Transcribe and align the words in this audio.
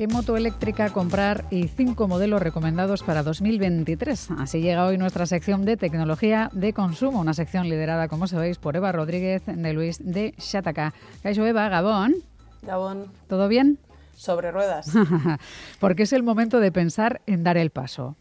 qué 0.00 0.08
moto 0.08 0.34
eléctrica 0.34 0.88
comprar 0.88 1.44
y 1.50 1.68
cinco 1.68 2.08
modelos 2.08 2.40
recomendados 2.40 3.02
para 3.02 3.22
2023. 3.22 4.30
Así 4.38 4.62
llega 4.62 4.86
hoy 4.86 4.96
nuestra 4.96 5.26
sección 5.26 5.66
de 5.66 5.76
tecnología 5.76 6.48
de 6.54 6.72
consumo, 6.72 7.20
una 7.20 7.34
sección 7.34 7.68
liderada, 7.68 8.08
como 8.08 8.26
sabéis, 8.26 8.56
por 8.56 8.76
Eva 8.76 8.92
Rodríguez 8.92 9.42
de 9.44 9.72
Luis 9.74 9.98
de 10.02 10.32
Shataka. 10.38 10.94
Caixo 11.22 11.44
Eva, 11.44 11.68
Gabón. 11.68 12.14
Gabón. 12.62 13.12
¿Todo 13.28 13.46
bien? 13.46 13.78
Sobre 14.16 14.50
ruedas. 14.50 14.90
Porque 15.80 16.04
es 16.04 16.14
el 16.14 16.22
momento 16.22 16.60
de 16.60 16.72
pensar 16.72 17.20
en 17.26 17.44
dar 17.44 17.58
el 17.58 17.68
paso. 17.68 18.16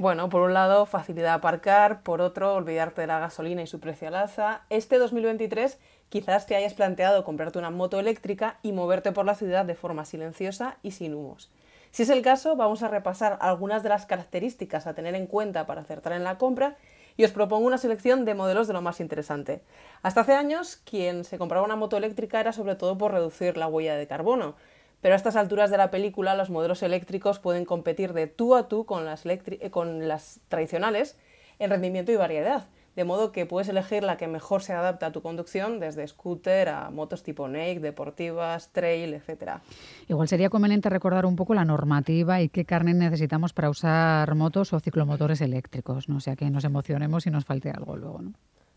Bueno, 0.00 0.28
por 0.28 0.42
un 0.42 0.54
lado, 0.54 0.86
facilidad 0.86 1.24
de 1.24 1.34
aparcar, 1.34 2.04
por 2.04 2.20
otro, 2.20 2.54
olvidarte 2.54 3.00
de 3.00 3.08
la 3.08 3.18
gasolina 3.18 3.62
y 3.62 3.66
su 3.66 3.80
precio 3.80 4.06
al 4.06 4.14
alza. 4.14 4.62
Este 4.70 4.96
2023 4.96 5.76
quizás 6.08 6.46
te 6.46 6.54
hayas 6.54 6.74
planteado 6.74 7.24
comprarte 7.24 7.58
una 7.58 7.70
moto 7.70 7.98
eléctrica 7.98 8.60
y 8.62 8.70
moverte 8.70 9.10
por 9.10 9.26
la 9.26 9.34
ciudad 9.34 9.64
de 9.64 9.74
forma 9.74 10.04
silenciosa 10.04 10.76
y 10.84 10.92
sin 10.92 11.14
humos. 11.14 11.50
Si 11.90 12.04
es 12.04 12.10
el 12.10 12.22
caso, 12.22 12.54
vamos 12.54 12.84
a 12.84 12.88
repasar 12.88 13.38
algunas 13.40 13.82
de 13.82 13.88
las 13.88 14.06
características 14.06 14.86
a 14.86 14.94
tener 14.94 15.16
en 15.16 15.26
cuenta 15.26 15.66
para 15.66 15.80
acertar 15.80 16.12
en 16.12 16.22
la 16.22 16.38
compra 16.38 16.76
y 17.16 17.24
os 17.24 17.32
propongo 17.32 17.66
una 17.66 17.78
selección 17.78 18.24
de 18.24 18.34
modelos 18.34 18.68
de 18.68 18.74
lo 18.74 18.82
más 18.82 19.00
interesante. 19.00 19.62
Hasta 20.02 20.20
hace 20.20 20.34
años, 20.34 20.76
quien 20.76 21.24
se 21.24 21.38
compraba 21.38 21.66
una 21.66 21.74
moto 21.74 21.96
eléctrica 21.96 22.38
era 22.38 22.52
sobre 22.52 22.76
todo 22.76 22.96
por 22.96 23.10
reducir 23.10 23.56
la 23.56 23.66
huella 23.66 23.96
de 23.96 24.06
carbono, 24.06 24.54
pero 25.00 25.14
a 25.14 25.16
estas 25.16 25.36
alturas 25.36 25.70
de 25.70 25.78
la 25.78 25.90
película 25.90 26.34
los 26.34 26.50
modelos 26.50 26.82
eléctricos 26.82 27.38
pueden 27.38 27.64
competir 27.64 28.12
de 28.12 28.26
tú 28.26 28.54
a 28.54 28.68
tú 28.68 28.84
con 28.84 29.04
las, 29.04 29.24
eh, 29.26 29.70
con 29.70 30.08
las 30.08 30.40
tradicionales 30.48 31.16
en 31.58 31.70
rendimiento 31.70 32.12
y 32.12 32.16
variedad, 32.16 32.66
de 32.96 33.04
modo 33.04 33.30
que 33.30 33.46
puedes 33.46 33.68
elegir 33.68 34.02
la 34.02 34.16
que 34.16 34.26
mejor 34.26 34.62
se 34.62 34.72
adapta 34.72 35.06
a 35.06 35.12
tu 35.12 35.22
conducción, 35.22 35.78
desde 35.78 36.06
scooter 36.06 36.68
a 36.68 36.90
motos 36.90 37.22
tipo 37.22 37.46
Nike, 37.46 37.80
deportivas, 37.80 38.70
trail, 38.70 39.14
etc. 39.14 39.60
Igual 40.08 40.28
sería 40.28 40.50
conveniente 40.50 40.90
recordar 40.90 41.26
un 41.26 41.36
poco 41.36 41.54
la 41.54 41.64
normativa 41.64 42.40
y 42.40 42.48
qué 42.48 42.64
carne 42.64 42.94
necesitamos 42.94 43.52
para 43.52 43.70
usar 43.70 44.34
motos 44.34 44.72
o 44.72 44.80
ciclomotores 44.80 45.40
eléctricos, 45.40 46.08
¿no? 46.08 46.16
o 46.16 46.20
sea 46.20 46.34
que 46.34 46.50
nos 46.50 46.64
emocionemos 46.64 47.26
y 47.26 47.30
nos 47.30 47.44
falte 47.44 47.70
algo 47.70 47.96
luego. 47.96 48.20
¿no? 48.20 48.32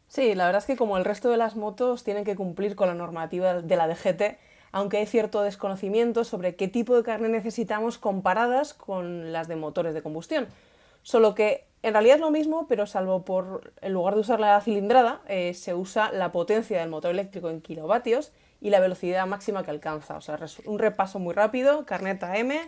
Sí, 0.07 0.35
la 0.35 0.45
verdad 0.45 0.59
es 0.59 0.65
que 0.67 0.75
como 0.75 0.97
el 0.97 1.05
resto 1.05 1.29
de 1.29 1.37
las 1.37 1.55
motos 1.55 2.03
tienen 2.03 2.25
que 2.25 2.35
cumplir 2.35 2.75
con 2.75 2.89
la 2.89 2.93
normativa 2.93 3.61
de 3.61 3.75
la 3.75 3.87
DGT, 3.87 4.21
aunque 4.71 4.97
hay 4.97 5.05
cierto 5.05 5.41
desconocimiento 5.41 6.23
sobre 6.23 6.55
qué 6.55 6.67
tipo 6.67 6.95
de 6.95 7.03
carne 7.03 7.29
necesitamos 7.29 7.97
comparadas 7.97 8.73
con 8.73 9.31
las 9.31 9.47
de 9.47 9.55
motores 9.55 9.93
de 9.93 10.01
combustión. 10.01 10.47
Solo 11.03 11.35
que 11.35 11.65
en 11.83 11.93
realidad 11.93 12.15
es 12.15 12.21
lo 12.21 12.31
mismo, 12.31 12.67
pero 12.67 12.85
salvo 12.85 13.25
por, 13.25 13.73
en 13.81 13.93
lugar 13.93 14.13
de 14.13 14.21
usar 14.21 14.39
la 14.39 14.61
cilindrada, 14.61 15.21
eh, 15.27 15.53
se 15.53 15.73
usa 15.73 16.11
la 16.11 16.31
potencia 16.31 16.79
del 16.79 16.89
motor 16.89 17.11
eléctrico 17.11 17.49
en 17.49 17.61
kilovatios 17.61 18.31
y 18.59 18.69
la 18.69 18.79
velocidad 18.79 19.25
máxima 19.25 19.63
que 19.63 19.71
alcanza. 19.71 20.15
O 20.15 20.21
sea, 20.21 20.39
un 20.65 20.77
repaso 20.77 21.17
muy 21.17 21.33
rápido, 21.33 21.85
carneta 21.85 22.37
M, 22.37 22.59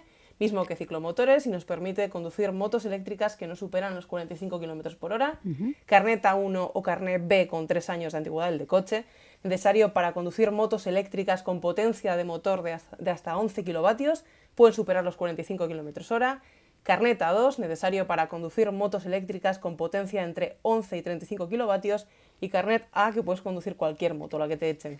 mismo 0.43 0.65
que 0.65 0.75
ciclomotores, 0.75 1.47
y 1.47 1.49
nos 1.49 1.63
permite 1.63 2.09
conducir 2.09 2.51
motos 2.51 2.83
eléctricas 2.83 3.37
que 3.37 3.47
no 3.47 3.55
superan 3.55 3.95
los 3.95 4.07
45 4.07 4.59
km 4.59 4.97
por 4.97 5.13
hora, 5.13 5.39
carneta 5.85 6.35
1 6.35 6.71
o 6.73 6.81
carnet 6.81 7.21
B 7.25 7.47
con 7.47 7.65
3 7.65 7.89
años 7.89 8.11
de 8.11 8.17
antigüedad 8.17 8.49
del 8.49 8.59
de 8.59 8.67
coche, 8.67 9.05
necesario 9.43 9.93
para 9.93 10.11
conducir 10.11 10.51
motos 10.51 10.85
eléctricas 10.85 11.43
con 11.43 11.61
potencia 11.61 12.17
de 12.17 12.25
motor 12.25 12.61
de 12.61 13.09
hasta, 13.09 13.37
11 13.37 13.63
kilovatios, 13.63 14.25
pueden 14.53 14.73
superar 14.73 15.05
los 15.05 15.15
45 15.15 15.65
km 15.69 16.11
hora, 16.11 16.41
carnet 16.83 17.21
A2, 17.21 17.57
necesario 17.59 18.05
para 18.05 18.27
conducir 18.27 18.69
motos 18.73 19.05
eléctricas 19.05 19.59
con 19.59 19.77
potencia 19.77 20.23
entre 20.23 20.57
11 20.63 20.97
y 20.97 21.01
35 21.03 21.47
kilovatios, 21.47 22.05
y 22.41 22.49
carnet 22.49 22.85
A, 22.91 23.13
que 23.13 23.23
puedes 23.23 23.41
conducir 23.41 23.77
cualquier 23.77 24.13
moto, 24.13 24.37
la 24.37 24.49
que 24.49 24.57
te 24.57 24.69
echen. 24.69 24.99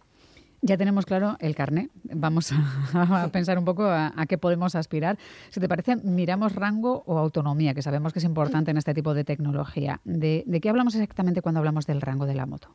Ya 0.66 0.78
tenemos 0.78 1.06
claro 1.06 1.36
el 1.42 1.56
carnet. 1.56 1.92
Vamos 2.06 2.54
a, 2.54 3.28
pensar 3.34 3.60
un 3.60 3.66
poco 3.66 3.84
a, 3.84 4.14
qué 4.30 4.38
podemos 4.38 4.76
aspirar. 4.76 5.18
Si 5.50 5.60
te 5.60 5.68
parece, 5.68 5.98
miramos 5.98 6.56
rango 6.56 7.04
o 7.06 7.18
autonomía, 7.18 7.74
que 7.74 7.82
sabemos 7.82 8.14
que 8.14 8.20
es 8.20 8.26
importante 8.26 8.72
en 8.72 8.78
este 8.78 8.94
tipo 8.94 9.14
de 9.14 9.26
tecnología. 9.26 10.00
¿De, 10.06 10.46
de 10.48 10.62
qué 10.62 10.70
hablamos 10.70 10.96
exactamente 10.96 11.42
cuando 11.42 11.60
hablamos 11.60 11.86
del 11.86 12.00
rango 12.00 12.26
de 12.26 12.36
la 12.36 12.46
moto? 12.46 12.70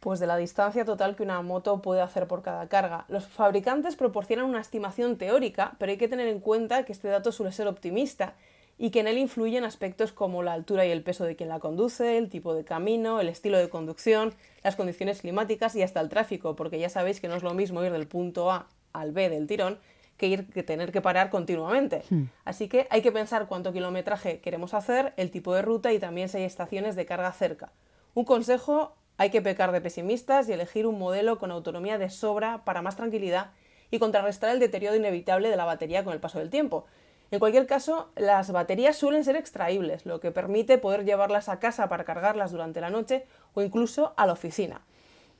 pues 0.00 0.18
de 0.18 0.26
la 0.26 0.36
distancia 0.36 0.84
total 0.84 1.14
que 1.14 1.22
una 1.22 1.40
moto 1.42 1.80
puede 1.80 2.00
hacer 2.00 2.26
por 2.26 2.42
cada 2.42 2.68
carga. 2.68 3.04
Los 3.06 3.28
fabricantes 3.28 3.94
proporcionan 3.94 4.46
una 4.46 4.60
estimación 4.60 5.16
teórica, 5.16 5.76
pero 5.78 5.92
hay 5.92 5.96
que 5.96 6.08
tener 6.08 6.26
en 6.26 6.40
cuenta 6.40 6.84
que 6.84 6.90
este 6.90 7.06
dato 7.06 7.30
suele 7.30 7.52
ser 7.52 7.68
optimista 7.68 8.34
y 8.82 8.90
que 8.90 8.98
en 8.98 9.06
él 9.06 9.16
influyen 9.16 9.62
aspectos 9.62 10.10
como 10.10 10.42
la 10.42 10.54
altura 10.54 10.84
y 10.84 10.90
el 10.90 11.04
peso 11.04 11.24
de 11.24 11.36
quien 11.36 11.48
la 11.48 11.60
conduce, 11.60 12.18
el 12.18 12.28
tipo 12.28 12.52
de 12.52 12.64
camino, 12.64 13.20
el 13.20 13.28
estilo 13.28 13.58
de 13.58 13.68
conducción, 13.68 14.34
las 14.64 14.74
condiciones 14.74 15.20
climáticas 15.20 15.76
y 15.76 15.82
hasta 15.84 16.00
el 16.00 16.08
tráfico, 16.08 16.56
porque 16.56 16.80
ya 16.80 16.88
sabéis 16.88 17.20
que 17.20 17.28
no 17.28 17.36
es 17.36 17.44
lo 17.44 17.54
mismo 17.54 17.84
ir 17.84 17.92
del 17.92 18.08
punto 18.08 18.50
A 18.50 18.66
al 18.92 19.12
B 19.12 19.28
del 19.28 19.46
tirón 19.46 19.78
que 20.16 20.26
ir 20.26 20.46
que 20.46 20.64
tener 20.64 20.90
que 20.90 21.00
parar 21.00 21.30
continuamente. 21.30 22.02
Hmm. 22.10 22.24
Así 22.44 22.66
que 22.66 22.88
hay 22.90 23.02
que 23.02 23.12
pensar 23.12 23.46
cuánto 23.46 23.72
kilometraje 23.72 24.40
queremos 24.40 24.74
hacer, 24.74 25.12
el 25.16 25.30
tipo 25.30 25.54
de 25.54 25.62
ruta 25.62 25.92
y 25.92 26.00
también 26.00 26.28
si 26.28 26.38
hay 26.38 26.42
estaciones 26.42 26.96
de 26.96 27.06
carga 27.06 27.30
cerca. 27.30 27.70
Un 28.14 28.24
consejo 28.24 28.96
hay 29.16 29.30
que 29.30 29.42
pecar 29.42 29.70
de 29.70 29.80
pesimistas 29.80 30.48
y 30.48 30.54
elegir 30.54 30.88
un 30.88 30.98
modelo 30.98 31.38
con 31.38 31.52
autonomía 31.52 31.98
de 31.98 32.10
sobra 32.10 32.64
para 32.64 32.82
más 32.82 32.96
tranquilidad 32.96 33.52
y 33.92 34.00
contrarrestar 34.00 34.50
el 34.50 34.58
deterioro 34.58 34.96
inevitable 34.96 35.50
de 35.50 35.56
la 35.56 35.66
batería 35.66 36.02
con 36.02 36.14
el 36.14 36.18
paso 36.18 36.40
del 36.40 36.50
tiempo. 36.50 36.84
En 37.32 37.38
cualquier 37.38 37.66
caso, 37.66 38.10
las 38.14 38.52
baterías 38.52 38.94
suelen 38.94 39.24
ser 39.24 39.36
extraíbles, 39.36 40.04
lo 40.04 40.20
que 40.20 40.32
permite 40.32 40.76
poder 40.76 41.06
llevarlas 41.06 41.48
a 41.48 41.60
casa 41.60 41.88
para 41.88 42.04
cargarlas 42.04 42.52
durante 42.52 42.82
la 42.82 42.90
noche 42.90 43.24
o 43.54 43.62
incluso 43.62 44.12
a 44.18 44.26
la 44.26 44.34
oficina. 44.34 44.82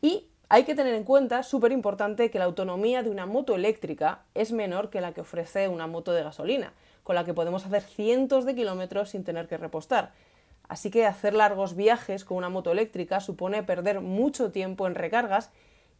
Y 0.00 0.26
hay 0.48 0.64
que 0.64 0.74
tener 0.74 0.94
en 0.94 1.04
cuenta, 1.04 1.42
súper 1.42 1.70
importante, 1.70 2.30
que 2.30 2.38
la 2.38 2.46
autonomía 2.46 3.02
de 3.02 3.10
una 3.10 3.26
moto 3.26 3.54
eléctrica 3.54 4.22
es 4.32 4.52
menor 4.52 4.88
que 4.88 5.02
la 5.02 5.12
que 5.12 5.20
ofrece 5.20 5.68
una 5.68 5.86
moto 5.86 6.12
de 6.12 6.22
gasolina, 6.22 6.72
con 7.02 7.14
la 7.14 7.26
que 7.26 7.34
podemos 7.34 7.66
hacer 7.66 7.82
cientos 7.82 8.46
de 8.46 8.54
kilómetros 8.54 9.10
sin 9.10 9.22
tener 9.22 9.46
que 9.46 9.58
repostar. 9.58 10.12
Así 10.70 10.90
que 10.90 11.04
hacer 11.04 11.34
largos 11.34 11.76
viajes 11.76 12.24
con 12.24 12.38
una 12.38 12.48
moto 12.48 12.72
eléctrica 12.72 13.20
supone 13.20 13.62
perder 13.64 14.00
mucho 14.00 14.50
tiempo 14.50 14.86
en 14.86 14.94
recargas 14.94 15.50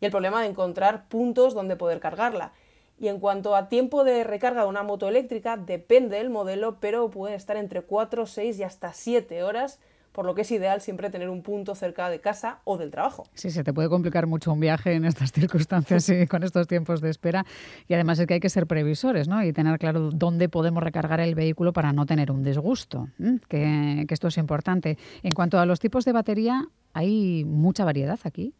y 0.00 0.06
el 0.06 0.10
problema 0.10 0.40
de 0.40 0.48
encontrar 0.48 1.06
puntos 1.10 1.52
donde 1.52 1.76
poder 1.76 2.00
cargarla. 2.00 2.54
Y 3.02 3.08
en 3.08 3.18
cuanto 3.18 3.56
a 3.56 3.68
tiempo 3.68 4.04
de 4.04 4.22
recarga 4.22 4.62
de 4.62 4.68
una 4.68 4.84
moto 4.84 5.08
eléctrica, 5.08 5.56
depende 5.56 6.18
del 6.18 6.30
modelo, 6.30 6.78
pero 6.78 7.10
puede 7.10 7.34
estar 7.34 7.56
entre 7.56 7.82
4, 7.82 8.26
6 8.26 8.60
y 8.60 8.62
hasta 8.62 8.92
7 8.92 9.42
horas 9.42 9.80
por 10.12 10.26
lo 10.26 10.34
que 10.34 10.42
es 10.42 10.50
ideal 10.50 10.80
siempre 10.80 11.10
tener 11.10 11.28
un 11.28 11.42
punto 11.42 11.74
cerca 11.74 12.08
de 12.10 12.20
casa 12.20 12.60
o 12.64 12.76
del 12.76 12.90
trabajo. 12.90 13.24
Sí, 13.34 13.50
se 13.50 13.64
te 13.64 13.72
puede 13.72 13.88
complicar 13.88 14.26
mucho 14.26 14.52
un 14.52 14.60
viaje 14.60 14.92
en 14.92 15.04
estas 15.04 15.32
circunstancias 15.32 16.08
y 16.10 16.26
con 16.26 16.44
estos 16.44 16.68
tiempos 16.68 17.00
de 17.00 17.10
espera. 17.10 17.44
Y 17.88 17.94
además 17.94 18.18
es 18.18 18.26
que 18.26 18.34
hay 18.34 18.40
que 18.40 18.50
ser 18.50 18.66
previsores 18.66 19.26
¿no? 19.26 19.42
y 19.42 19.52
tener 19.52 19.78
claro 19.78 20.10
dónde 20.10 20.48
podemos 20.48 20.82
recargar 20.82 21.20
el 21.20 21.34
vehículo 21.34 21.72
para 21.72 21.92
no 21.92 22.06
tener 22.06 22.30
un 22.30 22.44
disgusto, 22.44 23.08
que, 23.48 24.06
esto 24.08 24.28
es 24.28 24.36
importante. 24.36 24.98
En 25.22 25.32
cuanto 25.32 25.58
a 25.58 25.66
los 25.66 25.80
tipos 25.80 26.04
de 26.04 26.12
batería, 26.12 26.68
hay 26.92 27.44
mucha 27.44 27.84
variedad 27.84 28.20
aquí. 28.24 28.54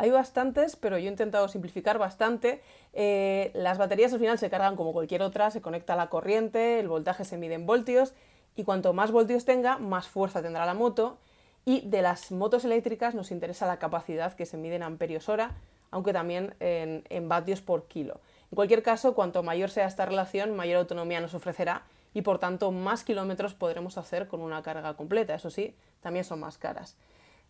Hay 0.00 0.10
bastantes, 0.10 0.76
pero 0.76 0.96
yo 0.96 1.06
he 1.06 1.10
intentado 1.10 1.48
simplificar 1.48 1.98
bastante. 1.98 2.62
Eh, 2.92 3.50
las 3.52 3.78
baterías 3.78 4.12
al 4.12 4.20
final 4.20 4.38
se 4.38 4.48
cargan 4.48 4.76
como 4.76 4.92
cualquier 4.92 5.22
otra, 5.22 5.50
se 5.50 5.60
conecta 5.60 5.94
a 5.94 5.96
la 5.96 6.08
corriente, 6.08 6.78
el 6.78 6.86
voltaje 6.86 7.24
se 7.24 7.36
mide 7.36 7.54
en 7.54 7.66
voltios 7.66 8.14
y 8.54 8.62
cuanto 8.62 8.92
más 8.92 9.10
voltios 9.10 9.44
tenga, 9.44 9.78
más 9.78 10.08
fuerza 10.08 10.40
tendrá 10.40 10.66
la 10.66 10.74
moto. 10.74 11.18
Y 11.64 11.80
de 11.88 12.00
las 12.00 12.30
motos 12.30 12.64
eléctricas 12.64 13.16
nos 13.16 13.32
interesa 13.32 13.66
la 13.66 13.80
capacidad 13.80 14.32
que 14.34 14.46
se 14.46 14.56
mide 14.56 14.76
en 14.76 14.84
amperios 14.84 15.28
hora, 15.28 15.56
aunque 15.90 16.12
también 16.12 16.54
en, 16.60 17.04
en 17.10 17.28
vatios 17.28 17.60
por 17.60 17.88
kilo. 17.88 18.20
En 18.52 18.54
cualquier 18.54 18.84
caso, 18.84 19.14
cuanto 19.14 19.42
mayor 19.42 19.68
sea 19.68 19.86
esta 19.86 20.06
relación, 20.06 20.54
mayor 20.54 20.78
autonomía 20.78 21.20
nos 21.20 21.34
ofrecerá 21.34 21.82
y 22.14 22.22
por 22.22 22.38
tanto 22.38 22.70
más 22.70 23.04
kilómetros 23.04 23.54
podremos 23.54 23.98
hacer 23.98 24.28
con 24.28 24.40
una 24.40 24.62
carga 24.62 24.94
completa. 24.94 25.34
Eso 25.34 25.50
sí, 25.50 25.74
también 26.00 26.24
son 26.24 26.40
más 26.40 26.56
caras. 26.56 26.96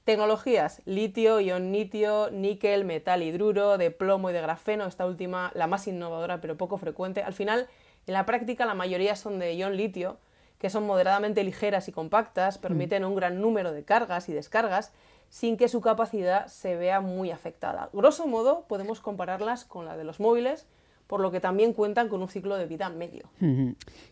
Tecnologías, 0.09 0.81
litio, 0.87 1.39
ion 1.39 1.71
litio, 1.71 2.31
níquel, 2.31 2.87
metal 2.87 3.23
hidruro, 3.23 3.77
de 3.77 3.91
plomo 3.91 4.31
y 4.31 4.33
de 4.33 4.41
grafeno, 4.41 4.87
esta 4.87 5.05
última 5.05 5.53
la 5.55 5.67
más 5.67 5.87
innovadora 5.87 6.41
pero 6.41 6.57
poco 6.57 6.79
frecuente. 6.79 7.23
Al 7.23 7.35
final, 7.35 7.69
en 8.07 8.15
la 8.15 8.25
práctica 8.25 8.65
la 8.65 8.73
mayoría 8.73 9.17
son 9.17 9.39
de 9.39 9.55
ion 9.55 9.77
litio, 9.77 10.17
que 10.59 10.71
son 10.71 10.87
moderadamente 10.87 11.45
ligeras 11.45 11.89
y 11.89 11.93
compactas, 11.93 12.57
mm. 12.57 12.61
permiten 12.63 13.05
un 13.05 13.17
gran 13.17 13.43
número 13.43 13.71
de 13.71 13.85
cargas 13.85 14.31
y 14.31 14.33
descargas 14.33 14.95
sin 15.29 15.59
que 15.59 15.69
su 15.69 15.83
capacidad 15.83 16.47
se 16.47 16.75
vea 16.75 17.03
muy 17.03 17.31
afectada. 17.31 17.91
Grosso 17.93 18.27
modo, 18.27 18.65
podemos 18.67 19.01
compararlas 19.01 19.67
con 19.67 19.85
la 19.85 19.99
de 19.99 20.05
los 20.05 20.21
móviles, 20.21 20.67
por 21.09 21.21
lo 21.21 21.33
que 21.33 21.41
también 21.41 21.73
cuentan 21.73 22.09
con 22.09 22.23
un 22.23 22.29
ciclo 22.29 22.57
de 22.57 22.67
vida 22.67 22.89
medio. 22.91 23.25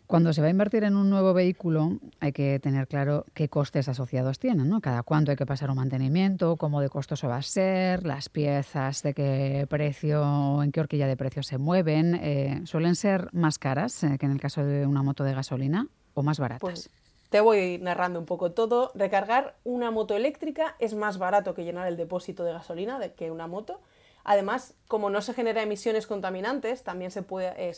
Cuando 0.09 0.33
se 0.33 0.41
va 0.41 0.49
a 0.49 0.51
invertir 0.51 0.83
en 0.83 0.97
un 0.97 1.09
nuevo 1.09 1.33
vehículo, 1.33 1.99
hay 2.19 2.33
que 2.33 2.59
tener 2.59 2.89
claro 2.89 3.25
qué 3.35 3.49
costes 3.49 3.89
asociados 3.89 4.41
tienen, 4.41 4.69
¿no? 4.69 4.81
Cada 4.81 5.05
cuánto 5.05 5.31
hay 5.31 5.37
que 5.37 5.47
pasar 5.47 5.71
un 5.71 5.77
mantenimiento, 5.77 6.57
cómo 6.57 6.81
de 6.81 6.89
costoso 6.89 7.29
va 7.29 7.37
a 7.37 7.43
ser, 7.43 8.05
las 8.05 8.29
piezas, 8.29 9.03
de 9.05 9.15
qué 9.15 9.67
precio, 9.71 10.63
en 10.63 10.73
qué 10.73 10.81
horquilla 10.81 11.07
de 11.07 11.17
precios 11.17 11.47
se 11.47 11.59
mueven. 11.59 12.17
Eh, 12.17 12.63
¿Suelen 12.65 12.97
ser 12.97 13.29
más 13.33 13.59
caras 13.59 14.03
eh, 14.03 14.17
que 14.19 14.27
en 14.27 14.33
el 14.33 14.41
caso 14.41 14.65
de 14.65 14.87
una 14.87 15.03
moto 15.03 15.23
de 15.23 15.35
gasolina? 15.35 15.87
o 16.17 16.23
más 16.23 16.41
baratas? 16.41 16.61
Pues 16.61 16.91
te 17.31 17.41
voy 17.41 17.79
narrando 17.79 18.19
un 18.19 18.27
poco 18.27 18.51
todo. 18.53 18.91
Recargar 18.95 19.55
una 19.65 19.91
moto 19.91 20.17
eléctrica 20.17 20.75
es 20.81 20.95
más 20.95 21.19
barato 21.19 21.55
que 21.55 21.65
llenar 21.65 21.87
el 21.87 21.97
depósito 21.97 22.43
de 22.43 22.53
gasolina 22.53 22.99
de 22.99 23.13
que 23.13 23.31
una 23.31 23.47
moto, 23.47 23.81
Además, 24.29 24.75
como 24.89 25.09
no 25.09 25.23
se 25.23 25.35
genera 25.35 25.63
emisiones 25.63 26.09
contaminantes, 26.09 26.83
también 26.83 27.13
se, 27.13 27.23
puede, 27.23 27.55
eh, 27.57 27.73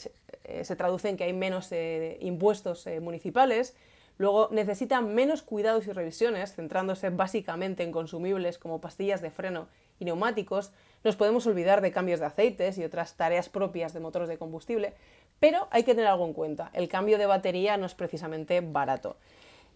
eh, 0.44 0.64
se, 0.64 0.76
traduce 0.76 1.10
en 1.10 1.18
que 1.18 1.24
hay 1.24 1.34
menos 1.34 1.70
eh, 1.72 2.16
impuestos 2.22 2.88
municipales. 3.02 3.76
Luego 4.16 4.48
necesitan 4.50 5.14
menos 5.14 5.42
cuidados 5.42 5.86
y 5.86 5.92
revisiones, 5.92 6.54
centrándose 6.54 7.10
básicamente 7.10 7.82
en 7.82 7.92
consumibles 7.92 8.56
como 8.56 8.80
pastillas 8.80 9.20
de 9.20 9.30
freno 9.30 9.68
y 10.00 10.06
neumáticos. 10.06 10.72
Nos 11.04 11.16
podemos 11.16 11.46
olvidar 11.46 11.82
de 11.82 11.92
cambios 11.92 12.18
de 12.18 12.24
aceites 12.24 12.78
y 12.78 12.84
otras 12.84 13.14
tareas 13.14 13.50
propias 13.50 13.92
de 13.92 14.00
motores 14.00 14.30
de 14.30 14.38
combustible, 14.38 14.94
pero 15.40 15.68
hay 15.70 15.82
que 15.82 15.94
tener 15.94 16.06
algo 16.06 16.24
en 16.24 16.32
cuenta. 16.32 16.70
El 16.72 16.88
cambio 16.88 17.18
de 17.18 17.26
batería 17.26 17.76
no 17.76 17.84
es 17.84 17.94
precisamente 17.94 18.62
barato. 18.62 19.18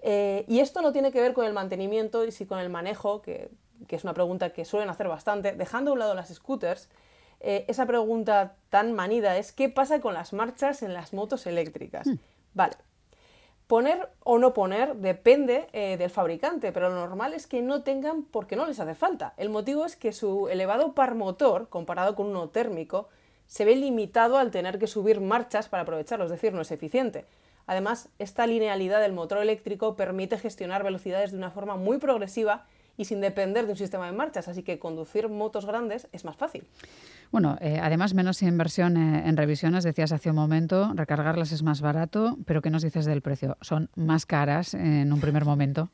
y 0.02 0.58
esto 0.60 0.80
no 0.80 0.90
tiene 0.92 1.12
que 1.12 1.20
ver 1.20 1.34
con 1.34 1.44
el 1.44 1.52
mantenimiento 1.52 2.24
y 2.24 2.32
sí 2.32 2.46
con 2.46 2.58
el 2.58 2.70
manejo, 2.70 3.20
que 3.20 3.50
que 3.86 3.96
es 3.96 4.04
una 4.04 4.14
pregunta 4.14 4.50
que 4.50 4.64
suelen 4.64 4.88
hacer 4.88 5.08
bastante, 5.08 5.52
dejando 5.52 5.90
a 5.90 5.94
un 5.94 5.98
lado 5.98 6.14
las 6.14 6.28
scooters, 6.28 6.88
eh, 7.40 7.64
esa 7.68 7.86
pregunta 7.86 8.54
tan 8.70 8.92
manida 8.92 9.36
es 9.36 9.52
¿qué 9.52 9.68
pasa 9.68 10.00
con 10.00 10.14
las 10.14 10.32
marchas 10.32 10.82
en 10.82 10.94
las 10.94 11.12
motos 11.12 11.46
eléctricas? 11.46 12.06
Hmm. 12.06 12.18
Vale. 12.54 12.76
Poner 13.66 14.10
o 14.22 14.38
no 14.38 14.52
poner 14.52 14.96
depende 14.96 15.66
eh, 15.72 15.96
del 15.96 16.10
fabricante, 16.10 16.72
pero 16.72 16.90
lo 16.90 16.96
normal 16.96 17.32
es 17.32 17.46
que 17.46 17.62
no 17.62 17.82
tengan 17.82 18.22
porque 18.22 18.54
no 18.54 18.66
les 18.66 18.78
hace 18.78 18.94
falta. 18.94 19.34
El 19.36 19.48
motivo 19.48 19.84
es 19.86 19.96
que 19.96 20.12
su 20.12 20.48
elevado 20.48 20.94
par 20.94 21.14
motor, 21.14 21.68
comparado 21.68 22.14
con 22.14 22.26
uno 22.26 22.50
térmico, 22.50 23.08
se 23.46 23.64
ve 23.64 23.74
limitado 23.74 24.36
al 24.36 24.50
tener 24.50 24.78
que 24.78 24.86
subir 24.86 25.20
marchas 25.20 25.68
para 25.68 25.82
aprovecharlo, 25.82 26.26
es 26.26 26.30
decir, 26.30 26.52
no 26.52 26.62
es 26.62 26.70
eficiente. 26.70 27.24
Además, 27.66 28.08
esta 28.18 28.46
linealidad 28.46 29.00
del 29.00 29.12
motor 29.12 29.38
eléctrico 29.38 29.96
permite 29.96 30.38
gestionar 30.38 30.82
velocidades 30.82 31.32
de 31.32 31.38
una 31.38 31.50
forma 31.50 31.76
muy 31.76 31.98
progresiva 31.98 32.66
y 32.96 33.04
sin 33.04 33.20
depender 33.20 33.66
de 33.66 33.72
un 33.72 33.78
sistema 33.78 34.06
de 34.06 34.12
marchas, 34.12 34.48
así 34.48 34.62
que 34.62 34.78
conducir 34.78 35.28
motos 35.28 35.66
grandes 35.66 36.08
es 36.12 36.24
más 36.24 36.36
fácil. 36.36 36.64
Bueno, 37.30 37.56
eh, 37.60 37.78
además 37.82 38.14
menos 38.14 38.42
inversión 38.42 38.96
eh, 38.96 39.28
en 39.28 39.36
revisiones, 39.36 39.84
decías 39.84 40.12
hace 40.12 40.30
un 40.30 40.36
momento, 40.36 40.92
recargarlas 40.94 41.52
es 41.52 41.62
más 41.62 41.80
barato, 41.80 42.36
pero 42.46 42.60
¿qué 42.60 42.70
nos 42.70 42.82
dices 42.82 43.06
del 43.06 43.22
precio? 43.22 43.56
¿Son 43.60 43.90
más 43.96 44.26
caras 44.26 44.74
en 44.74 45.12
un 45.12 45.20
primer 45.20 45.44
momento? 45.44 45.88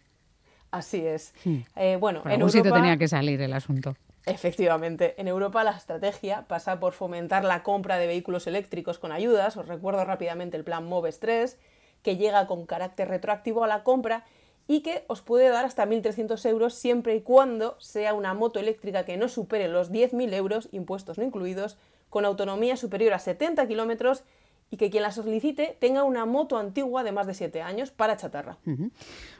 Así 0.71 1.07
es. 1.07 1.33
Hmm. 1.45 1.59
Eh, 1.77 1.97
bueno, 1.97 2.23
en 2.25 2.33
algún 2.33 2.51
sitio 2.51 2.73
tenía 2.73 2.97
que 2.97 3.09
salir 3.09 3.41
el 3.41 3.53
asunto. 3.53 3.95
Efectivamente, 4.27 5.15
en 5.19 5.29
Europa 5.29 5.65
la 5.65 5.71
estrategia 5.71 6.45
pasa 6.47 6.79
por 6.81 6.93
fomentar 6.93 7.45
la 7.45 7.63
compra 7.63 7.99
de 7.99 8.07
vehículos 8.07 8.47
eléctricos 8.47 8.99
con 8.99 9.11
ayudas. 9.11 9.57
Os 9.57 9.67
recuerdo 9.67 10.05
rápidamente 10.05 10.57
el 10.59 10.65
plan 10.65 10.87
MOVES 10.87 11.21
3, 11.21 11.59
que 12.03 12.17
llega 12.19 12.47
con 12.47 12.67
carácter 12.67 13.09
retroactivo 13.09 13.65
a 13.65 13.69
la 13.69 13.83
compra 13.83 14.25
y 14.69 14.83
que 14.83 15.05
os 15.09 15.23
puede 15.23 15.49
dar 15.49 15.65
hasta 15.65 15.87
1.300 15.87 16.47
euros 16.49 16.75
siempre 16.75 17.17
y 17.17 17.23
cuando 17.23 17.77
sea 17.81 18.13
una 18.15 18.35
moto 18.35 18.61
eléctrica 18.61 19.05
que 19.05 19.17
no 19.17 19.29
supere 19.29 19.67
los 19.67 19.91
10.000 19.91 20.33
euros, 20.35 20.69
impuestos 20.71 21.19
no 21.19 21.25
incluidos, 21.25 21.79
con 22.11 22.25
autonomía 22.25 22.77
superior 22.77 23.15
a 23.15 23.19
70 23.19 23.67
kilómetros 23.67 24.23
y 24.71 24.77
que 24.77 24.91
quien 24.91 25.03
la 25.03 25.11
solicite 25.11 25.77
tenga 25.81 26.05
una 26.05 26.27
moto 26.27 26.59
antigua 26.59 27.03
de 27.03 27.13
más 27.13 27.27
de 27.27 27.33
7 27.33 27.63
años 27.63 27.91
para 27.91 28.19
chatarra. 28.19 28.59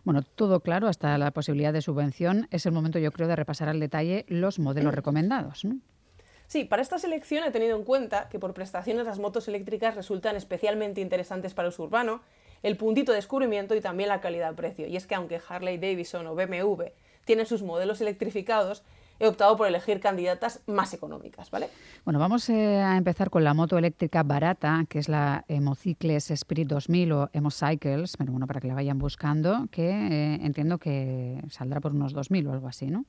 Bueno, 0.03 0.23
todo 0.23 0.61
claro, 0.61 0.89
hasta 0.89 1.19
la 1.19 1.31
posibilidad 1.31 1.75
de 1.75 1.83
subvención. 1.83 2.49
Es 2.51 2.65
el 2.65 2.73
momento, 2.73 2.99
yo 2.99 3.13
creo, 3.13 3.29
de 3.29 3.37
repasar 3.37 3.69
al 3.69 3.81
detalle 3.81 4.25
los 4.29 4.59
modelos 4.59 4.95
recomendados. 4.95 5.67
Sí, 6.47 6.65
para 6.65 6.81
esta 6.81 6.99
selección 6.99 7.45
he 7.45 7.51
tenido 7.51 7.77
en 7.77 7.85
cuenta 7.85 8.31
que 8.31 8.39
por 8.39 8.55
prestaciones 8.55 9.05
las 9.05 9.19
motos 9.19 9.47
eléctricas 9.49 9.95
resultan 9.95 10.35
especialmente 10.37 11.03
interesantes 11.03 11.53
para 11.53 11.69
el 11.69 11.75
uso 11.75 11.83
urbano 11.83 12.23
el 12.63 12.77
puntito 12.77 13.13
de 13.13 13.17
descubrimiento 13.17 13.75
y 13.75 13.81
también 13.81 14.09
la 14.09 14.21
calidad-precio. 14.21 14.87
Y 14.87 14.97
es 14.97 15.07
que 15.07 15.15
aunque 15.15 15.41
Harley 15.49 15.79
Davidson 15.79 16.27
o 16.27 16.35
BMW 16.35 16.85
tienen 17.25 17.47
sus 17.47 17.63
modelos 17.63 18.01
electrificados, 18.01 18.83
he 19.21 19.27
optado 19.27 19.57
por 19.57 19.67
elegir 19.67 20.01
candidatas 20.01 20.61
más 20.67 20.95
económicas, 20.95 21.51
¿vale? 21.51 21.69
Bueno, 22.05 22.19
vamos 22.19 22.49
eh, 22.49 22.77
a 22.77 22.97
empezar 22.97 23.31
con 23.31 23.45
la 23.45 23.55
moto 23.55 23.77
eléctrica 23.77 24.23
barata, 24.23 24.85
que 24.89 24.99
es 24.99 25.09
la 25.09 25.45
Emocicles 25.49 26.31
Spirit 26.31 26.69
2000 26.69 27.13
o 27.13 27.31
Emocycles, 27.33 28.17
pero 28.17 28.33
bueno, 28.33 28.47
para 28.47 28.61
que 28.61 28.69
la 28.69 28.75
vayan 28.75 28.99
buscando, 28.99 29.67
que 29.71 29.89
eh, 29.89 30.39
entiendo 30.43 30.79
que 30.79 31.43
saldrá 31.51 31.81
por 31.81 31.93
unos 31.93 32.15
2.000 32.15 32.49
o 32.49 32.53
algo 32.53 32.69
así, 32.69 32.87
¿no? 32.87 33.05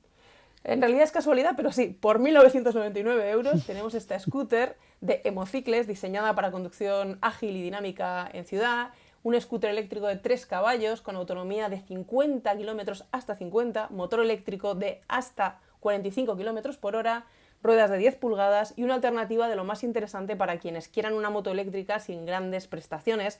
En 0.62 0.82
realidad 0.82 1.04
es 1.04 1.12
casualidad, 1.12 1.54
pero 1.56 1.72
sí, 1.72 1.96
por 1.98 2.20
1.999 2.20 3.30
euros 3.30 3.64
tenemos 3.66 3.94
esta 3.94 4.18
scooter 4.18 4.76
de 5.00 5.22
Emocicles 5.24 5.86
diseñada 5.86 6.34
para 6.34 6.50
conducción 6.50 7.18
ágil 7.22 7.56
y 7.56 7.62
dinámica 7.62 8.28
en 8.32 8.44
ciudad, 8.44 8.90
un 9.22 9.40
scooter 9.40 9.70
eléctrico 9.70 10.06
de 10.06 10.16
3 10.16 10.46
caballos 10.46 11.00
con 11.02 11.16
autonomía 11.16 11.68
de 11.68 11.80
50 11.80 12.56
km 12.56 13.04
hasta 13.12 13.34
50, 13.34 13.88
motor 13.90 14.20
eléctrico 14.20 14.74
de 14.74 15.02
hasta 15.08 15.60
45 15.80 16.36
km 16.36 16.76
por 16.78 16.96
hora, 16.96 17.26
ruedas 17.62 17.90
de 17.90 17.98
10 17.98 18.16
pulgadas 18.16 18.72
y 18.76 18.84
una 18.84 18.94
alternativa 18.94 19.48
de 19.48 19.56
lo 19.56 19.64
más 19.64 19.84
interesante 19.84 20.36
para 20.36 20.58
quienes 20.58 20.88
quieran 20.88 21.14
una 21.14 21.30
moto 21.30 21.50
eléctrica 21.50 21.98
sin 21.98 22.24
grandes 22.24 22.66
prestaciones 22.66 23.38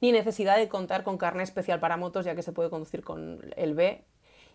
ni 0.00 0.12
necesidad 0.12 0.56
de 0.56 0.68
contar 0.68 1.02
con 1.02 1.18
carne 1.18 1.42
especial 1.42 1.80
para 1.80 1.96
motos 1.96 2.24
ya 2.24 2.34
que 2.34 2.42
se 2.42 2.52
puede 2.52 2.70
conducir 2.70 3.02
con 3.02 3.40
el 3.56 3.74
B 3.74 4.04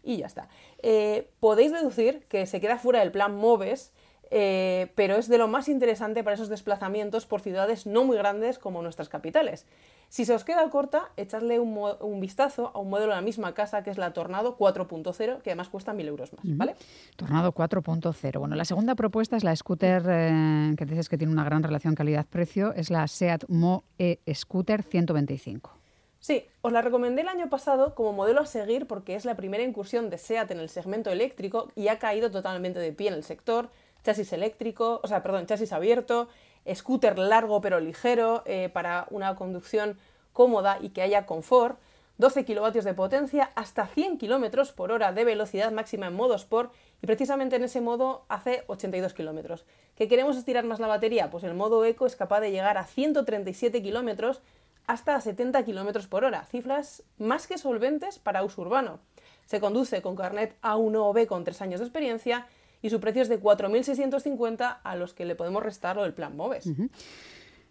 y 0.04 0.18
ya 0.18 0.26
está. 0.26 0.50
Eh, 0.82 1.30
podéis 1.40 1.72
deducir 1.72 2.26
que 2.28 2.46
se 2.46 2.60
queda 2.60 2.78
fuera 2.78 3.00
del 3.00 3.12
plan 3.12 3.36
MOVES 3.36 3.94
eh, 4.36 4.92
pero 4.96 5.16
es 5.18 5.28
de 5.28 5.38
lo 5.38 5.48
más 5.48 5.70
interesante 5.70 6.24
para 6.24 6.34
esos 6.34 6.50
desplazamientos 6.50 7.28
por 7.28 7.40
ciudades 7.40 7.86
no 7.86 8.04
muy 8.04 8.18
grandes 8.18 8.58
como 8.58 8.82
nuestras 8.82 9.08
capitales. 9.08 9.68
Si 10.10 10.26
se 10.26 10.34
os 10.34 10.44
queda 10.44 10.68
corta, 10.72 11.12
echadle 11.18 11.60
un, 11.60 12.20
vistazo 12.20 12.72
a 12.74 12.80
un 12.80 12.90
modelo 12.90 13.12
de 13.12 13.16
la 13.18 13.22
misma 13.22 13.54
casa 13.54 13.84
que 13.84 13.92
es 13.92 14.00
la 14.00 14.12
Tornado 14.12 14.58
4.0, 14.58 15.42
que 15.44 15.52
además 15.52 15.70
cuesta 15.70 15.94
1.000 15.94 16.08
euros 16.08 16.34
más, 16.34 16.42
¿vale? 16.58 16.76
Tornado 17.16 17.54
4.0. 17.54 18.40
Bueno, 18.40 18.56
la 18.56 18.66
segunda 18.66 18.96
propuesta 18.96 19.38
es 19.38 19.44
la 19.44 19.56
scooter 19.56 20.04
eh, 20.08 20.74
que 20.78 20.86
dices 20.86 21.10
que 21.10 21.20
tiene 21.20 21.32
una 21.32 21.44
gran 21.44 21.62
relación 21.62 21.94
calidad-precio, 21.94 22.74
es 22.74 22.90
la 22.90 23.08
Seat 23.08 23.44
Mo 23.50 23.84
E 24.00 24.20
Scooter 24.34 24.82
125. 24.82 25.78
Sí, 26.24 26.46
os 26.62 26.72
la 26.72 26.82
recomendé 26.82 27.22
el 27.22 27.28
año 27.28 27.50
pasado 27.50 27.94
como 27.96 28.14
modelo 28.14 28.40
a 28.40 28.46
seguir 28.46 28.88
porque 28.88 29.14
es 29.14 29.26
la 29.26 29.36
primera 29.36 29.62
incursión 29.62 30.10
de 30.10 30.18
SEAT 30.18 30.52
en 30.52 30.60
el 30.60 30.70
segmento 30.70 31.12
eléctrico 31.12 31.70
y 31.76 31.90
ha 31.90 32.00
caído 32.00 32.32
totalmente 32.32 32.80
de 32.80 32.94
pie 32.94 33.10
en 33.10 33.16
el 33.16 33.24
sector 33.26 33.70
chasis 34.04 34.34
eléctrico, 34.34 35.00
o 35.04 35.08
sea, 35.08 35.24
perdón, 35.24 35.46
chasis 35.46 35.74
abierto, 35.74 36.28
scooter 36.74 37.18
largo 37.18 37.62
pero 37.62 37.80
ligero 37.80 38.44
eh, 38.46 38.70
para 38.70 39.08
una 39.10 39.36
conducción 39.36 39.98
cómoda 40.34 40.78
y 40.82 40.90
que 40.90 41.02
haya 41.02 41.26
confort, 41.26 41.80
12 42.18 42.46
kilovatios 42.46 42.86
de 42.86 42.94
potencia, 42.94 43.52
hasta 43.56 43.88
100 43.88 44.18
kilómetros 44.18 44.72
por 44.72 44.92
hora 44.92 45.12
de 45.14 45.26
velocidad 45.26 45.72
máxima 45.72 46.08
en 46.08 46.14
modo 46.14 46.36
Sport 46.36 46.72
y 47.02 47.08
precisamente 47.08 47.56
en 47.56 47.64
ese 47.64 47.82
modo 47.82 48.26
hace 48.30 48.64
82 48.68 49.14
kilómetros. 49.14 49.66
¿Que 49.96 50.08
queremos 50.08 50.38
estirar 50.38 50.64
más 50.64 50.80
la 50.80 50.88
batería? 50.88 51.32
Pues 51.32 51.44
el 51.44 51.56
modo 51.56 51.84
Eco 51.86 52.06
es 52.06 52.16
capaz 52.16 52.40
de 52.40 52.52
llegar 52.52 52.78
a 52.78 52.86
137 52.86 53.82
kilómetros 53.82 54.42
hasta 54.86 55.20
70 55.20 55.64
kilómetros 55.64 56.08
por 56.08 56.24
hora, 56.24 56.46
cifras 56.46 57.04
más 57.18 57.48
que 57.48 57.58
solventes 57.58 58.20
para 58.20 58.44
uso 58.44 58.62
urbano. 58.62 59.00
Se 59.46 59.60
conduce 59.60 60.02
con 60.02 60.16
carnet 60.16 60.56
A1 60.62 60.96
o 60.98 61.14
B 61.14 61.26
con 61.26 61.44
3 61.44 61.62
años 61.62 61.80
de 61.80 61.88
experiencia 61.88 62.48
y 62.84 62.90
su 62.90 63.00
precio 63.00 63.24
es 63.24 63.30
de 63.30 63.42
4.650 63.42 64.78
a 64.84 64.96
los 64.96 65.16
que 65.16 65.26
le 65.26 65.36
podemos 65.36 65.64
restar 65.64 65.96
lo 65.96 66.04
del 66.04 66.14
plan 66.14 66.36
MOVES. 66.36 66.70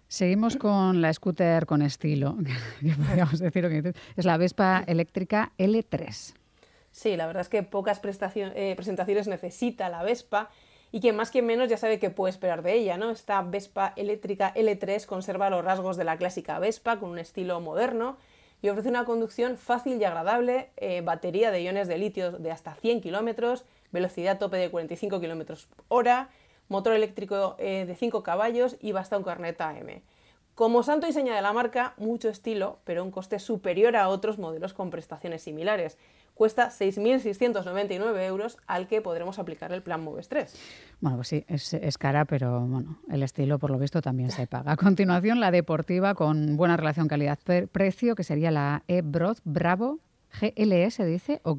Seguimos 0.09 0.57
con 0.57 1.01
la 1.01 1.13
scooter 1.13 1.67
con 1.67 1.83
estilo, 1.83 2.37
podríamos 3.07 3.39
decir 3.39 3.69
que 3.69 3.95
es 4.17 4.25
la 4.25 4.37
Vespa 4.39 4.83
eléctrica 4.87 5.53
L3. 5.59 6.35
Sí, 6.91 7.17
la 7.17 7.27
verdad 7.27 7.43
es 7.43 7.49
que 7.49 7.63
pocas 7.63 8.01
eh, 8.05 8.73
presentaciones 8.75 9.29
necesita 9.29 9.89
la 9.89 10.03
Vespa 10.03 10.51
y 10.91 11.01
que 11.01 11.13
más 11.13 11.31
que 11.31 11.43
menos 11.43 11.69
ya 11.69 11.77
sabe 11.77 11.99
qué 11.99 12.11
puede 12.11 12.31
esperar 12.31 12.63
de 12.63 12.75
ella, 12.75 12.97
¿no? 12.97 13.11
Esta 13.11 13.41
Vespa 13.43 13.93
eléctrica 13.97 14.53
L3 14.55 15.07
conserva 15.07 15.51
los 15.51 15.65
rasgos 15.65 15.97
de 15.97 16.05
la 16.05 16.17
clásica 16.17 16.59
Vespa 16.59 16.99
con 16.99 17.11
un 17.11 17.19
estilo 17.19 17.61
moderno 17.61 18.17
y 18.63 18.69
ofrece 18.69 18.89
una 18.89 19.05
conducción 19.05 19.57
fácil 19.57 20.01
y 20.01 20.05
agradable, 20.05 20.71
eh, 20.77 21.01
batería 21.03 21.51
de 21.51 21.63
iones 21.63 21.89
de 21.89 21.99
litio 21.99 22.33
de 22.33 22.51
hasta 22.51 22.75
100 22.75 23.01
kilómetros, 23.01 23.65
velocidad 23.93 24.39
tope 24.39 24.57
de 24.57 24.71
45 24.71 25.21
km 25.21 25.67
hora, 25.89 26.31
motor 26.69 26.95
eléctrico 26.95 27.57
eh, 27.59 27.85
de 27.87 27.95
5 27.95 28.23
caballos 28.23 28.77
y 28.81 28.93
basta 28.93 29.17
un 29.17 29.25
carnet 29.25 29.61
AM. 29.61 30.03
Como 30.55 30.83
santo 30.83 31.07
y 31.07 31.13
seña 31.13 31.35
de 31.35 31.41
la 31.41 31.55
marca, 31.55 31.95
mucho 31.97 32.29
estilo, 32.29 32.81
pero 32.85 33.03
un 33.03 33.11
coste 33.11 33.39
superior 33.39 33.97
a 33.97 34.09
otros 34.09 34.39
modelos 34.39 34.75
con 34.75 34.91
prestaciones 34.91 35.43
similares. 35.43 35.97
Cuesta 36.35 36.69
6.699 36.69 38.27
euros 38.27 38.59
al 38.67 38.87
que 38.87 39.01
podremos 39.01 39.39
aplicar 39.39 39.73
el 39.73 39.83
plan 39.83 40.03
Moves 40.03 40.29
3. 40.29 40.55
Bueno, 41.01 41.17
pues 41.17 41.29
sí, 41.29 41.45
es, 41.49 41.99
cara, 41.99 42.27
pero 42.27 42.61
bueno, 42.61 42.99
el 43.11 43.23
estilo 43.23 43.59
por 43.59 43.71
lo 43.71 43.79
visto 43.79 44.03
también 44.03 44.31
se 44.31 44.47
paga. 44.47 44.73
A 44.73 44.77
continuación, 44.77 45.41
la 45.41 45.51
deportiva 45.51 46.15
con 46.15 46.57
buena 46.57 46.77
relación 46.77 47.09
calidad-precio, 47.09 48.15
que 48.15 48.25
sería 48.25 48.51
la 48.51 48.83
E-Broad 48.89 49.39
Bravo 49.45 50.01
GLS, 50.41 50.99
dice, 51.05 51.41
o 51.45 51.57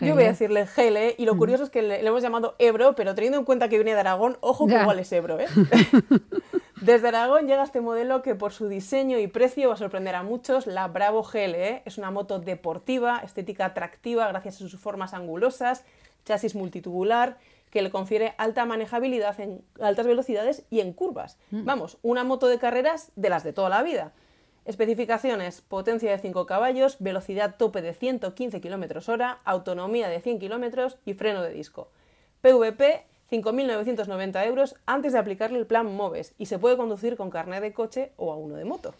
Yo 0.00 0.14
voy 0.14 0.24
a 0.24 0.28
decirle 0.28 0.66
Gele, 0.66 1.14
y 1.18 1.24
lo 1.24 1.34
mm. 1.34 1.38
curioso 1.38 1.64
es 1.64 1.70
que 1.70 1.82
le, 1.82 2.06
hemos 2.06 2.22
llamado 2.22 2.54
Ebro, 2.58 2.94
pero 2.94 3.14
teniendo 3.14 3.38
en 3.38 3.44
cuenta 3.44 3.68
que 3.68 3.76
viene 3.76 3.94
de 3.94 4.00
Aragón, 4.00 4.36
ojo 4.40 4.66
que 4.66 4.74
igual 4.74 4.98
es 4.98 5.12
Ebro, 5.12 5.38
¿eh? 5.38 5.46
Desde 6.80 7.08
Aragón 7.08 7.46
llega 7.46 7.62
este 7.62 7.80
modelo 7.80 8.20
que 8.20 8.34
por 8.34 8.52
su 8.52 8.68
diseño 8.68 9.18
y 9.18 9.26
precio 9.26 9.68
va 9.68 9.74
a 9.74 9.78
sorprender 9.78 10.14
a 10.14 10.22
muchos, 10.22 10.66
la 10.66 10.86
Bravo 10.88 11.22
GLE. 11.22 11.82
Es 11.86 11.96
una 11.96 12.10
moto 12.10 12.40
deportiva, 12.40 13.20
estética 13.24 13.64
atractiva 13.66 14.28
gracias 14.28 14.56
a 14.56 14.58
sus 14.58 14.76
formas 14.78 15.14
angulosas, 15.14 15.84
chasis 16.26 16.54
multitubular, 16.54 17.38
que 17.70 17.80
le 17.80 17.90
confiere 17.90 18.34
alta 18.36 18.66
manejabilidad 18.66 19.40
en 19.40 19.62
altas 19.80 20.06
velocidades 20.06 20.64
y 20.68 20.80
en 20.80 20.92
curvas. 20.92 21.38
Mm. 21.50 21.64
Vamos, 21.64 21.96
una 22.02 22.22
moto 22.22 22.48
de 22.48 22.58
carreras 22.58 23.12
de 23.16 23.30
las 23.30 23.44
de 23.44 23.52
toda 23.52 23.70
la 23.70 23.82
vida. 23.82 24.12
Especificaciones, 24.64 25.60
potencia 25.60 26.10
de 26.10 26.18
5 26.18 26.46
caballos, 26.46 26.96
velocidad 26.98 27.56
tope 27.56 27.82
de 27.82 27.92
115 27.92 28.60
km 28.60 29.08
hora, 29.08 29.38
autonomía 29.44 30.08
de 30.08 30.20
100 30.20 30.38
km 30.38 30.96
y 31.04 31.14
freno 31.14 31.42
de 31.42 31.52
disco. 31.52 31.90
PVP 32.40 33.04
5.990 33.30 34.46
euros 34.46 34.76
antes 34.86 35.12
de 35.12 35.18
aplicarle 35.18 35.58
el 35.58 35.66
plan 35.66 35.86
MOVES 35.94 36.34
y 36.38 36.46
se 36.46 36.58
puede 36.58 36.76
conducir 36.76 37.16
con 37.16 37.30
carnet 37.30 37.62
de 37.62 37.72
coche 37.72 38.12
o 38.16 38.32
a 38.32 38.36
uno 38.36 38.56
de 38.56 38.64
moto. 38.64 38.94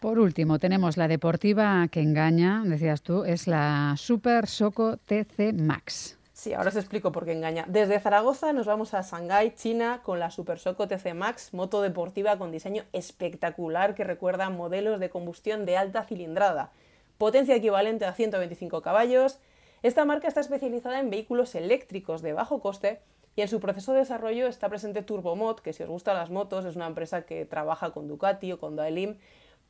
Por 0.00 0.18
último, 0.18 0.58
tenemos 0.58 0.96
la 0.96 1.08
deportiva 1.08 1.86
que 1.88 2.00
engaña, 2.00 2.62
decías 2.64 3.02
tú, 3.02 3.24
es 3.24 3.46
la 3.46 3.94
Super 3.96 4.46
Soco 4.46 4.96
TC 4.96 5.52
Max. 5.54 6.18
Sí, 6.44 6.52
ahora 6.52 6.68
os 6.68 6.76
explico 6.76 7.10
por 7.10 7.24
qué 7.24 7.32
engaña. 7.32 7.64
Desde 7.68 7.98
Zaragoza 7.98 8.52
nos 8.52 8.66
vamos 8.66 8.92
a 8.92 9.00
Shanghái, 9.00 9.54
China, 9.54 10.02
con 10.02 10.18
la 10.20 10.30
Super 10.30 10.58
Soco 10.58 10.86
TC 10.86 11.14
Max, 11.14 11.54
moto 11.54 11.80
deportiva 11.80 12.36
con 12.36 12.52
diseño 12.52 12.84
espectacular 12.92 13.94
que 13.94 14.04
recuerda 14.04 14.50
modelos 14.50 15.00
de 15.00 15.08
combustión 15.08 15.64
de 15.64 15.78
alta 15.78 16.04
cilindrada. 16.04 16.70
Potencia 17.16 17.56
equivalente 17.56 18.04
a 18.04 18.12
125 18.12 18.82
caballos. 18.82 19.38
Esta 19.82 20.04
marca 20.04 20.28
está 20.28 20.40
especializada 20.40 21.00
en 21.00 21.08
vehículos 21.08 21.54
eléctricos 21.54 22.20
de 22.20 22.34
bajo 22.34 22.60
coste 22.60 23.00
y 23.36 23.40
en 23.40 23.48
su 23.48 23.58
proceso 23.58 23.94
de 23.94 24.00
desarrollo 24.00 24.46
está 24.46 24.68
presente 24.68 25.00
Turbomod, 25.00 25.60
que 25.60 25.72
si 25.72 25.82
os 25.82 25.88
gustan 25.88 26.18
las 26.18 26.28
motos 26.28 26.66
es 26.66 26.76
una 26.76 26.88
empresa 26.88 27.22
que 27.22 27.46
trabaja 27.46 27.92
con 27.92 28.06
Ducati 28.06 28.52
o 28.52 28.60
con 28.60 28.76
Daelim 28.76 29.16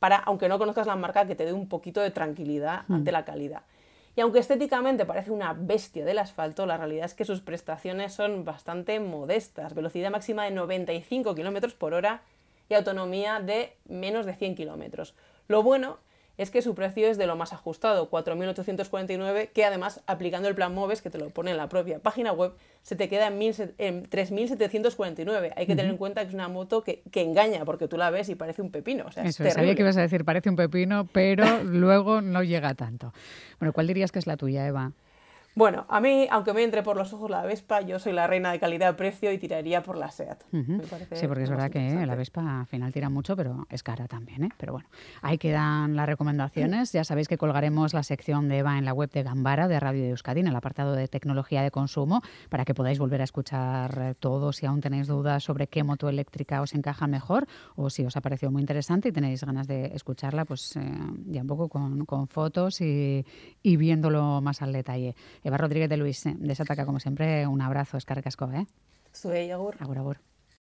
para, 0.01 0.17
aunque 0.17 0.49
no 0.49 0.59
conozcas 0.59 0.89
la 0.89 0.97
marca, 0.97 1.25
que 1.25 1.37
te 1.37 1.45
dé 1.45 1.53
un 1.53 1.69
poquito 1.69 2.01
de 2.01 2.11
tranquilidad 2.11 2.83
ante 2.89 3.13
la 3.13 3.25
calidad. 3.25 3.63
Y 4.17 4.21
aunque 4.21 4.39
estéticamente 4.39 5.07
parece 5.07 5.33
una 5.33 5.53
bestia 5.55 6.05
del 6.05 6.19
asfalto, 6.19 6.67
la 6.67 6.77
realidad 6.77 7.07
es 7.07 7.15
que 7.15 7.25
sus 7.25 7.41
prestaciones 7.41 8.13
son 8.15 8.45
bastante 8.45 9.01
modestas. 9.01 9.75
Velocidad 9.75 10.11
máxima 10.11 10.45
de 10.45 10.53
95 10.53 11.35
km 11.35 11.75
por 11.75 11.95
hora 11.95 12.23
y 12.69 12.75
autonomía 12.75 13.41
de 13.41 13.77
menos 13.87 14.25
de 14.25 14.35
100 14.35 14.55
km. 14.55 15.13
Lo 15.49 15.63
bueno 15.63 15.99
es 16.37 16.51
que 16.51 16.63
su 16.63 16.75
precio 16.75 17.07
es 17.07 17.17
de 17.17 17.27
lo 17.27 17.37
más 17.37 17.53
ajustado, 17.53 18.11
4.849, 18.11 19.51
que 19.51 19.65
además 19.65 20.01
aplicando 20.07 20.49
el 20.49 20.55
plan 20.55 20.73
MOVES, 20.75 21.03
que 21.03 21.11
te 21.11 21.19
lo 21.19 21.31
pone 21.31 21.53
en 21.53 21.57
la 21.57 21.69
propia 21.69 22.01
página 22.01 22.33
web, 22.33 22.53
se 22.83 22.97
te 22.97 23.09
queda 23.09 23.29
en, 23.29 23.39
3.749. 23.39 25.53
Hay 25.57 25.67
que 25.67 25.77
tener 25.77 25.91
en 25.91 25.97
cuenta 25.97 26.23
que 26.23 26.29
es 26.29 26.35
una 26.35 26.49
moto 26.49 26.83
que, 26.83 27.03
engaña, 27.15 27.65
porque 27.65 27.89
tú 27.89 27.97
la 27.97 28.11
ves 28.11 28.29
y 28.29 28.35
parece 28.35 28.61
un 28.63 28.71
pepino. 28.71 29.07
O 29.07 29.13
sea, 29.13 29.25
Eso, 29.25 29.49
sabía 29.49 29.75
que 29.75 29.81
ibas 29.83 29.97
a 29.97 30.03
decir 30.03 30.25
parece 30.25 30.51
un 30.51 30.57
pepino, 30.57 31.09
pero 31.13 31.45
luego 31.65 32.21
no 32.21 32.43
llega 32.43 32.75
tanto. 32.75 33.15
Bueno, 33.61 33.73
¿cuál 33.73 33.87
dirías 33.87 34.13
que 34.13 34.19
es 34.19 34.27
la 34.27 34.37
tuya, 34.37 34.67
Eva? 34.67 34.93
Bueno, 35.57 35.87
a 35.89 36.01
mí, 36.01 36.27
aunque 36.33 36.53
me 36.53 36.65
entre 36.65 36.83
por 36.83 36.97
los 36.97 37.13
ojos 37.13 37.31
la 37.31 37.43
Vespa, 37.43 37.81
yo 37.81 38.01
soy 38.01 38.13
la 38.13 38.27
reina 38.27 38.51
de 38.51 38.59
calidad-precio 38.59 39.31
y 39.31 39.39
tiraría 39.39 39.85
por 39.85 39.97
la 39.97 40.11
SEAT. 40.11 40.43
sí, 40.51 41.29
porque 41.29 41.45
es 41.45 41.51
verdad 41.51 41.71
que 41.71 42.05
la 42.05 42.17
Vespa 42.17 42.61
al 42.61 42.67
final 42.67 42.93
tira 42.93 43.09
mucho, 43.09 43.37
pero 43.37 43.65
es 43.71 43.85
cara 43.85 44.09
también. 44.09 44.45
¿eh? 44.45 44.49
Pero 44.59 44.73
bueno, 44.73 44.89
ahí 45.23 45.39
quedan 45.39 45.95
las 45.95 46.07
recomendaciones. 46.07 46.91
Ya 46.93 47.05
sabéis 47.05 47.29
que 47.29 47.39
colgaremos 47.39 47.95
la 47.95 48.03
sección 48.03 48.49
de 48.49 48.59
Eva 48.59 48.79
en 48.79 48.85
la 48.85 48.93
web 48.93 49.11
de 49.11 49.23
Gambara, 49.23 49.69
de 49.69 49.79
Radio 49.79 50.03
de 50.03 50.11
Euskadi, 50.11 50.41
en 50.41 50.49
el 50.49 50.57
apartado 50.57 50.93
de 50.95 51.07
tecnología 51.07 51.63
de 51.63 51.71
consumo, 51.71 52.23
para 52.49 52.65
que 52.65 52.75
podáis 52.75 52.99
volver 52.99 53.21
a 53.21 53.25
escuchar 53.25 54.17
todo 54.19 54.53
si 54.53 54.67
aún 54.67 54.81
tenéis 54.81 55.07
dudas 55.07 55.45
sobre 55.45 55.69
qué 55.69 55.85
moto 55.85 56.09
eléctrica 56.09 56.63
os 56.63 56.75
encaja 56.75 57.07
mejor 57.07 57.47
o 57.77 57.91
si 57.91 58.05
os 58.05 58.17
ha 58.17 58.21
parecido 58.21 58.51
muy 58.51 58.61
interesante 58.61 59.11
y 59.11 59.13
tenéis 59.13 59.45
ganas 59.45 59.69
de 59.69 59.87
escucharla, 59.95 60.45
pues 60.47 60.75
eh, 60.75 60.81
ya 61.27 61.43
un 61.43 61.47
poco 61.47 61.69
con, 61.69 62.07
con 62.07 62.27
fotos 62.27 62.81
y, 62.81 63.25
y 63.63 63.77
viéndolo 63.77 64.41
más 64.41 64.61
al 64.61 64.73
detalle. 64.73 65.15
Eva 65.45 65.59
Rodríguez 65.59 65.91
de 65.91 65.99
Luis, 65.99 66.23
de 66.25 66.55
Sataka, 66.55 66.87
como 66.87 66.99
siempre, 66.99 67.47
un 67.47 67.61
abrazo, 67.61 67.99
es 67.99 68.07
casco, 68.23 68.51
¿eh? 68.51 68.67
Agur. 69.51 69.77
Agur, 69.79 69.99
agur. 69.99 70.34